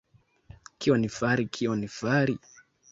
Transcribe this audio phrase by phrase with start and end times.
[0.85, 2.41] Kion fari, kion fari?